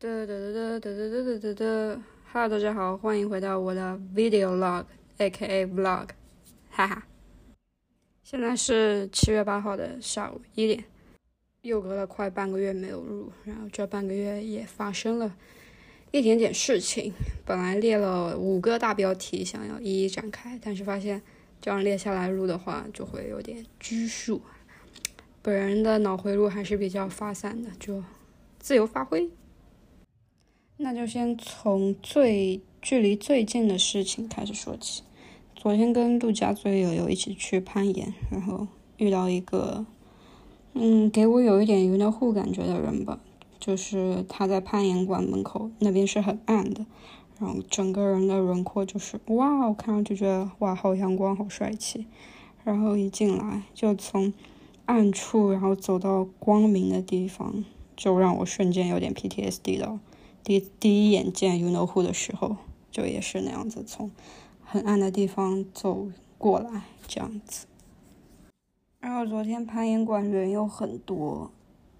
[0.00, 2.02] 哒哒哒哒哒哒哒哒哒
[2.32, 6.10] ，Hello，大家好，欢迎回到我的 video log，A.K.A vlog，
[6.70, 7.04] 哈哈。
[8.22, 10.84] 现在是七月八号的下午一点，
[11.62, 15.34] 又隔了快半个月没有录，然后这半个月也发生了
[16.12, 17.12] 一点点事情。
[17.44, 21.20] 本来列了五个大标题，想要一一展开，但是发现
[21.60, 24.40] 这样列下来录的话，就会有点拘束。
[25.42, 28.04] 本人的脑回路还是比较发散的，就
[28.60, 29.28] 自由发挥。
[30.80, 35.02] 那就先从最距离最近的事情开始说起。
[35.56, 39.84] 昨天跟陆家嘴友友一起去攀岩，然后遇到一个，
[40.74, 43.18] 嗯，给我有一点云南户感觉的人吧。
[43.58, 46.86] 就是他在攀岩馆门口那边是很暗的，
[47.40, 52.06] 然后整个人的轮廓就是哇，我看上去觉得哇，好阳光，好帅气。
[52.62, 54.32] 然后一进来就从
[54.84, 57.64] 暗处，然后走到光明的地方，
[57.96, 59.98] 就让我瞬间有点 PTSD 了。
[60.48, 62.56] 第第一眼见 UNOHO 的时候，
[62.90, 64.10] 就也是那样子，从
[64.64, 67.66] 很暗的地方走过来这样子。
[68.98, 71.50] 然后昨天攀岩馆人又很多，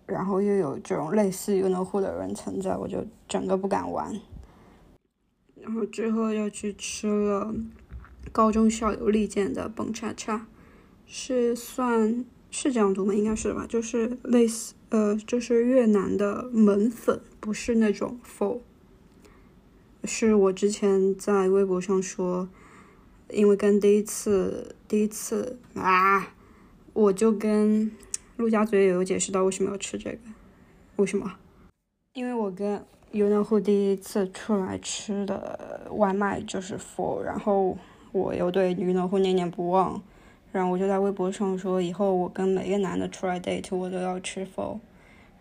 [0.07, 4.19] 然后又有这种类似 UNOHO 的人存在，我就整个不敢玩。
[5.61, 7.55] 然后之后又去吃了
[8.33, 10.47] 高中校友力荐的蹦恰恰，
[11.05, 13.13] 是算是这样读吗？
[13.13, 14.73] 应该是吧，就是类似。
[14.91, 18.59] 呃，就是越南的门粉，不是那种粉
[20.05, 22.49] 是我之前在微博上说，
[23.31, 26.33] 因为跟第一次第一次啊，
[26.95, 27.91] 我就跟
[28.37, 30.19] 陆家嘴也有解释到为什么要吃这个，
[30.97, 31.35] 为什么？
[32.15, 37.77] 因为我跟尤南户第一次出来吃的外卖就是 f 然后
[38.13, 40.03] 我又对尤南户念念不忘。
[40.51, 44.81] 然后我就在微博上说，以后我跟每个男的出来 date，我都要吃否。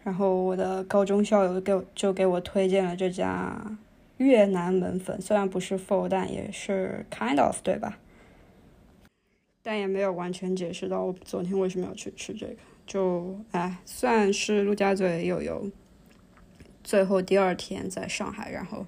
[0.04, 3.78] 然后我的高中校友给就给我推荐了这家
[4.18, 7.98] 越南门粉，虽然不是否，但也是 kind of 对吧？
[9.62, 12.56] 但也没有完全解释到我昨天为什么要去吃这个。
[12.86, 15.70] 就哎，算是陆家嘴友友
[16.86, 18.86] 最后第二天在上海，然后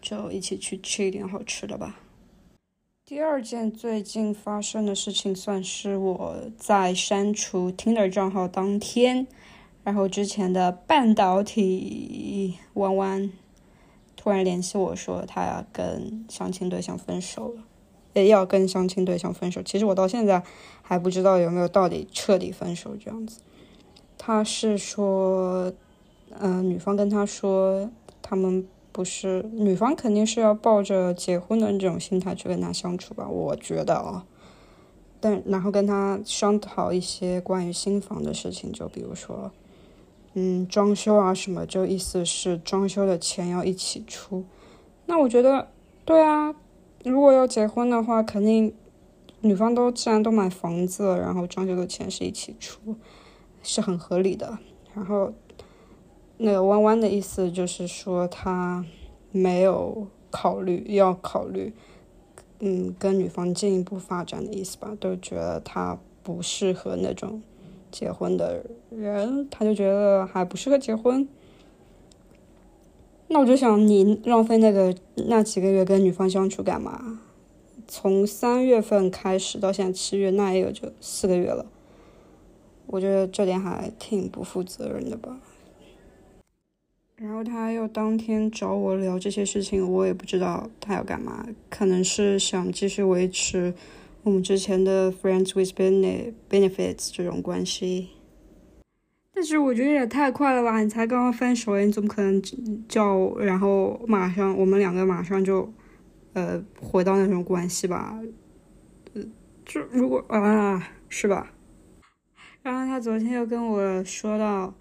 [0.00, 2.00] 就一起去吃一点好吃的吧。
[3.08, 9.28] 第二件最近发生的事情，算是我在删除 Tinder 账号当天，
[9.84, 13.30] 然后之前的半导体弯弯
[14.16, 17.62] 突然联系我说他要跟相亲对象分手了，
[18.14, 19.62] 也要跟相亲对象分手。
[19.62, 20.42] 其实我到现在
[20.82, 23.38] 还不知道有没有到底彻底分手这样子。
[24.18, 25.72] 他是说，
[26.40, 27.88] 嗯，女方跟他说
[28.20, 28.66] 他们。
[28.96, 33.28] 不是女方肯定是要抱着结婚的这种心态去跟他相处吧？
[33.28, 34.24] 我觉得啊，
[35.20, 39.52] 但然后跟他商讨一些关于新房的事情，就比如说，
[40.32, 44.46] 嗯，装修啊什么，就意思是装修的钱要一起出。
[45.04, 45.68] 那我觉得，
[46.06, 46.54] 对啊，
[47.04, 48.72] 如果要结婚的话，肯定
[49.42, 52.96] 女方都既然都买房子，然后装修的钱是一起出，
[53.62, 54.58] 是很合理的。
[54.94, 55.34] 然后。
[56.38, 58.84] 那个弯弯的意思就是说，他
[59.30, 61.72] 没有考虑要考虑，
[62.60, 67.42] 嗯，跟女方进一步发展的意思吧，都觉得他不适合那种
[67.90, 71.28] 结婚的人，他就觉得还不适合结婚。
[73.28, 77.20] 那我就想，你浪费那个那几个月跟女方相处干嘛？
[77.88, 81.66] 从三月份开始到现在七月，那也有就四个月了。
[82.86, 85.40] 我觉得这点还挺不负责任的吧。
[87.36, 93.74] 然后他又当天找我聊这些事情，我也不知道他要干嘛，可能是想继续维持
[94.22, 95.78] 我们之前的 friends with
[96.48, 98.08] benefits 这种关系。
[99.34, 102.40] 但是我觉得也太快了吧，你才刚刚分手，你怎么可能
[102.88, 105.70] 叫然后马上我们两个马上就
[106.32, 108.18] 呃回到那种关系吧？
[109.12, 109.22] 呃，
[109.66, 111.52] 就如果啊是吧？
[112.62, 114.72] 然后他昨天又跟我说到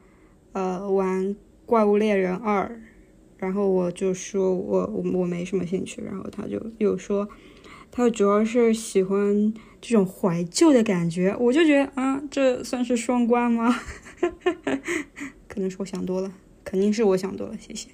[0.54, 1.36] 呃玩。
[1.66, 2.80] 怪物猎人二，
[3.38, 7.28] 然后我就说我我我没什么兴趣，然后他就又说，
[7.92, 13.76] 他主要是喜欢这种怀旧的感觉，我就觉得啊，这算是双关吗？
[15.48, 16.32] 可能是我想多了，
[16.64, 17.90] 肯定是我想多了，谢谢。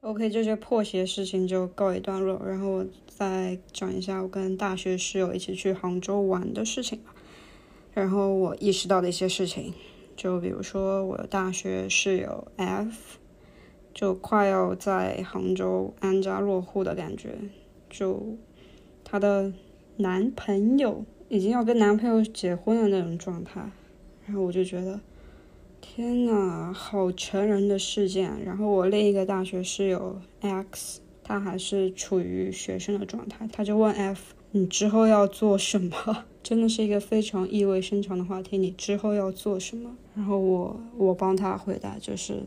[0.00, 7.14] OK，这些破鞋事情就告一段落，然后我再讲一下我跟大学室友一起去杭州玩的事情吧，
[7.92, 9.74] 然后我意识到的一些事情。
[10.20, 13.16] 就比如说，我的大学室友 F，
[13.94, 17.38] 就快要在杭州安家落户的感觉，
[17.88, 18.36] 就
[19.02, 19.50] 她的
[19.96, 23.62] 男朋友已经要跟男朋友结婚的那种状态，
[24.26, 25.00] 然后我就觉得
[25.80, 28.44] 天呐，好成人的事件。
[28.44, 38.56] 然后我另一个大学室友 X，他还是处于学生的状态，他就问 F：“ 你之后要做什么？”真的是一个非常意味深长的话题。
[38.56, 39.96] 你之后要做什么？
[40.14, 42.42] 然后我我帮他回答，就是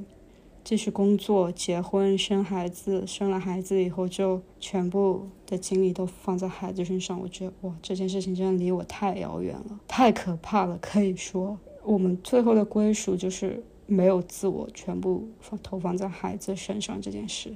[0.63, 3.05] 继续工作、结婚、生孩子。
[3.05, 7.19] 生了孩子以后，就全部的精力都放在孩子身上。
[7.19, 10.77] 我觉得哇，这件事情真的离我太遥远了，太可怕了。
[10.81, 17.55] 可以说，我们最后的归属就是没有自我，全部放投放在孩子身上这件事，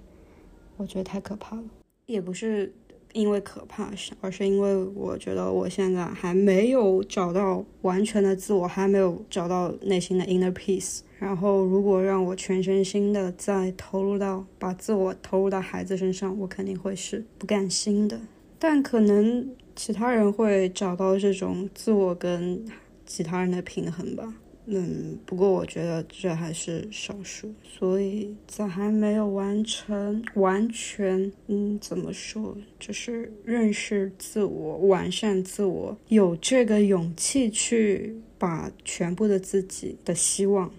[0.77, 1.63] 我觉得太可怕了。
[2.05, 2.73] 也不是。
[3.17, 3.91] 因为可怕，
[4.21, 10.99] 而是因为我觉得我现在还没有找到完全的自我，还没有找到内心的 inner peace。
[11.17, 18.19] 然后，如果让我全身心的再投入到把自我投入到孩子身上，我肯定会是不甘心的。
[18.59, 22.63] 但可能其他人会找到这种自我跟
[23.07, 24.31] 其他人的平衡吧。
[24.69, 40.69] 嗯，不过我觉得这还是少数，所以在还没有完成完全，嗯，怎么说，就是认识自我、完善自我，有这个勇气去把全部的自己的希望，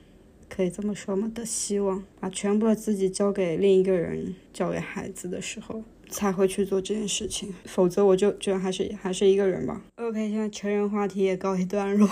[0.50, 1.32] 可以这么说吗？
[1.35, 7.55] 的希望，把全部的自己交给另一个人，交给孩子的时候，才会去做这件事情。
[7.64, 9.82] 否则，我就觉得还是还是一个人吧。
[9.96, 12.06] OK，现在成人话题也告一段落。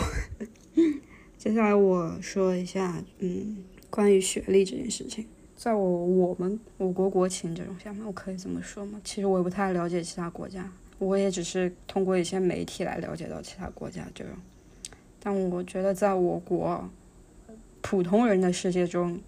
[1.47, 3.59] 接下来我说一下，嗯，
[3.89, 9.01] 关于学历这件事情，在我我们我国国情这种下面，我可以这么说吗？
[9.05, 14.33] 其实我也不太了解其他国家，我也只是通过一些媒体来了解到其他国家这种。
[15.23, 16.91] 但我觉得在我国
[17.81, 19.21] 普通人的世界中，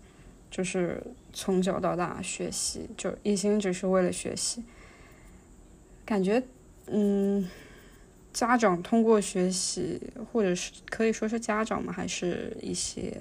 [0.50, 1.00] 就是
[1.32, 4.64] 从小到大学习，就一心只是为了学习，
[6.05, 6.43] 感觉，
[6.88, 7.49] 嗯。
[8.33, 13.17] 家长通过学习，或者是可以说是家长嘛，还是一些，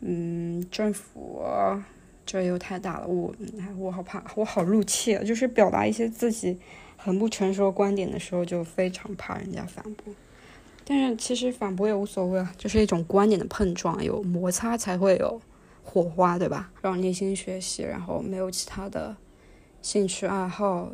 [0.00, 1.42] 嗯，政府，
[2.24, 3.06] 这又太大了。
[3.08, 3.34] 我，
[3.76, 5.24] 我好怕，我好入气啊！
[5.24, 6.56] 就是表达一些自己
[6.96, 10.14] 很不成熟观点的时候，就非常怕人家反驳。
[10.84, 15.40] 但是其实反驳也无所谓啊，就是一种观点的碰撞，有摩擦才会有
[15.82, 16.70] 火花，对吧？
[16.82, 19.16] 让内心学习，然后没有其他的
[19.82, 20.92] 兴趣爱好，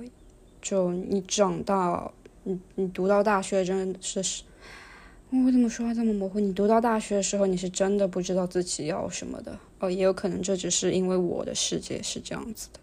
[0.62, 2.14] 就你长到。
[2.44, 4.42] 你你读到大学真的是是，
[5.30, 6.38] 我怎么说话这么模糊？
[6.38, 12.78] 你读到大学的时候，你是真的不知道自己要什么的哦，也有可能这只是因为我的世界是这样子的，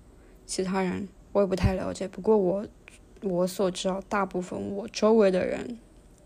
[0.46, 2.08] 其他人我也不太了解。
[2.08, 2.66] 不过我
[3.22, 5.78] 我所知道，大部分我周围的人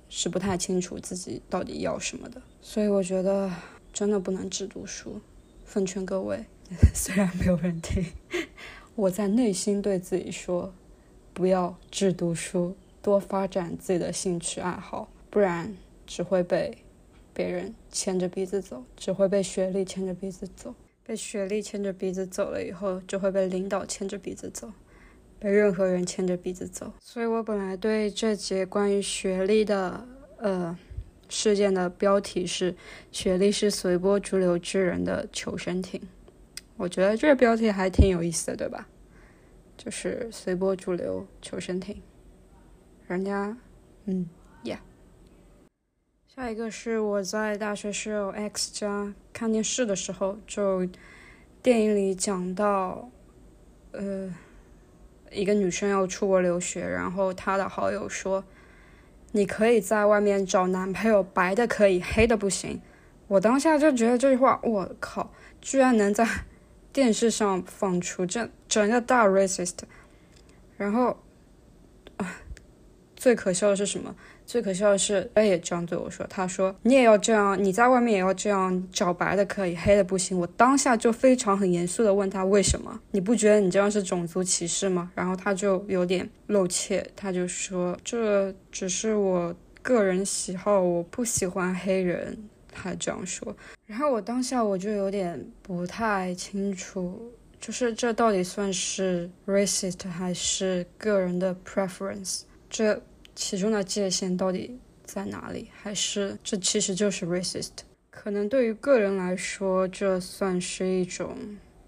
[0.10, 3.52] 是不太清楚自己到底要什么的，所以我觉得
[3.92, 5.20] 真的不能只读书。
[5.66, 6.46] 奉劝各位，
[6.96, 8.06] 虽然没有人听，
[8.96, 10.74] 我在内心对自己说，
[11.34, 12.78] 不要只读书。
[13.06, 16.76] 多发展自己的兴趣爱好，不然只会被
[17.36, 20.74] 别人牵着鼻子走，只会被学历牵着鼻子走。
[21.06, 24.72] 被学历牵着鼻子走了以后，就会被领导牵着鼻子走，
[25.38, 26.92] 被任何人牵着鼻子走。
[27.00, 30.04] 所以我本来对这节关于学历的
[30.40, 30.76] 呃
[31.30, 32.76] 事件的标题是
[33.14, 36.02] “学历是随波逐流之人的求生艇”，
[36.76, 38.88] 我觉得这个标题还挺有意思的，对吧？
[39.78, 42.02] 就是随波逐流求生艇。
[43.08, 43.56] 人家，
[44.06, 44.28] 嗯
[44.64, 44.80] ，Yeah。
[46.28, 50.88] 下一个是我在大学室友 X 家看电视的时候，就
[51.62, 53.12] 电影里讲到，
[53.92, 54.34] 呃，
[55.32, 58.44] 一个女生要出国留学，然后她的好友说，
[59.34, 62.82] 你可以在外面找男朋友，白的可以，黑的不行。
[63.28, 65.32] 我当下就觉得这句话，我靠，
[65.62, 66.28] 居然能在
[66.92, 69.78] 电视上放出，这整个大 racist。
[70.76, 71.20] 然后。
[73.26, 74.16] 最可笑的是什么？
[74.46, 76.24] 最可笑的是，他也这样对我说。
[76.30, 83.00] 他说：“你也要这样，你在外面也要这样，找白的可以，黑的不行。”我当下就非常很严肃的问他：“为什么？
[83.10, 89.52] 你不觉得你这样是种族歧视吗？”然后他就有点露怯，他就说：“这只是我
[89.82, 92.38] 个人喜好，我不喜欢黑人。”
[92.72, 93.58] 他这样说。
[93.88, 102.42] 然后我当下我就有点不太清楚，就是这到底算是 racist 还是个人的 preference？
[102.70, 103.02] 这。
[103.36, 105.70] 其中的界限到底在哪里？
[105.82, 107.72] 还是这其实就是 racist？
[108.10, 111.36] 可能对于个人来说，这算是一种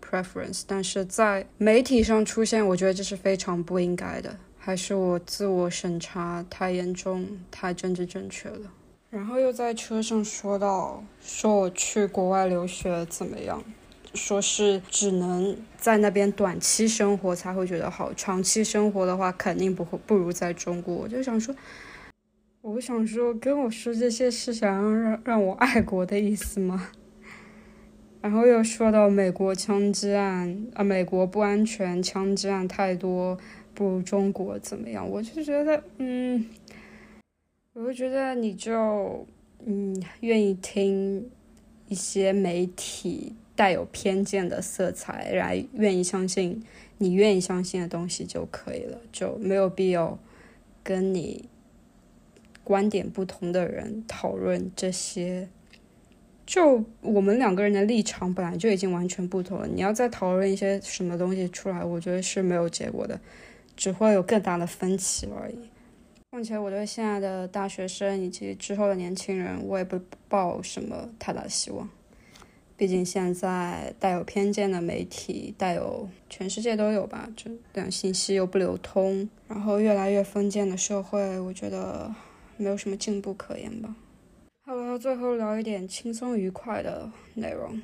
[0.02, 4.38] preference，但是在媒体上出现，我觉得这是非常不应该的。
[4.58, 8.72] 还是我自我审查太严重，太政治正确了。
[9.10, 13.64] 然后又在车上说到，说我去国外留学怎么样？
[14.18, 20.94] 说是只能在那边短期生活才会觉得好，长期生活的话肯定不会不如在中国。
[20.94, 21.56] 我就想说，
[22.62, 26.90] 我想说跟我说这些是想要让让我爱国的意思吗？
[28.20, 33.38] 然后又说到美国枪击案啊，美国不安全，枪击案太多，
[33.74, 35.08] 不如中国怎么样？
[35.08, 36.46] 我就觉得，嗯，
[37.74, 39.26] 我就觉得你就
[39.66, 41.30] 嗯愿意听
[41.88, 46.64] 一些媒体带有偏见的色彩，来愿意相信
[47.00, 50.18] 你愿意相信的东西就可以了，就没有必要
[50.84, 51.50] 跟你
[52.64, 55.50] 观点不同的人讨论这些。
[56.46, 63.20] 就我们两个人的立场本来就已经完全不同了，你要再讨论一些什么东西出来，我觉得是没有结果的，
[63.76, 65.58] 只会有更大的分歧而已。
[66.30, 70.00] 况且我对现在的大学生以及之后的年轻人，我也不
[70.30, 71.90] 抱什么太大希望。
[72.78, 77.50] 毕竟现在带有偏见的媒体，带有全世界都有吧，这
[77.82, 82.14] 样信息又不流通，然后越来越封建的社会，我觉得
[82.56, 83.96] 没有什么进步可言吧。
[84.64, 87.82] 好了，最后聊一点轻松愉快的内容，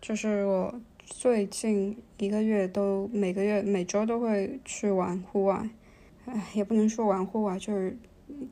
[0.00, 5.68] 就是我最近一个月都每个月每周都会去玩户外，
[6.26, 7.96] 哎，也不能说玩户外，就是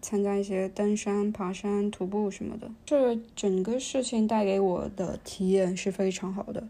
[0.01, 2.71] 参加一些登山、爬山、徒步什么的。
[2.85, 6.67] 这整个事情带给我的体验是非常好的，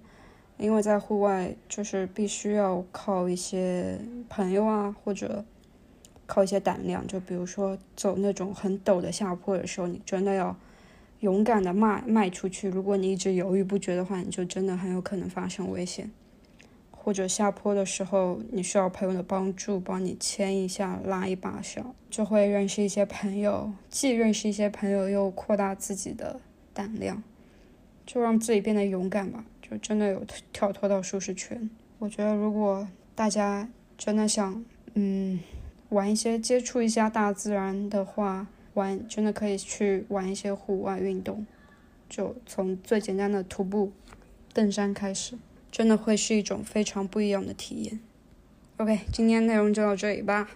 [0.58, 3.98] 因为在户外就是必须要靠一些
[4.28, 5.44] 朋友啊，或者
[6.26, 10.56] 靠一些胆量，就比如说走那种很陡的下坡的时候，你真的要。
[11.20, 12.68] 勇敢的迈迈出去。
[12.68, 16.10] 如果你一直犹豫不决的话，你就真的很有可能发生危险。
[17.06, 26.40] 或者下坡的时候，你需要朋友的帮助，帮你牵一下、拉一把手，就会认识一些朋友，既认识一些朋友，又扩大自己的
[26.74, 27.22] 胆量，
[28.04, 29.44] 就让自己变得勇敢吧。
[29.62, 31.70] 就真的有跳脱到舒适圈。
[32.00, 35.38] 我觉得，如果大家真的想，嗯，
[35.90, 41.46] 玩一些、接触一下大自然的话，玩真的可以去玩一些户外运动，
[42.08, 43.92] 就从最简单的徒步、
[44.52, 45.38] 登山开始，
[45.76, 48.00] 真的会是一种非常不一样的体验。
[48.78, 50.48] OK，今天内容就到这里吧。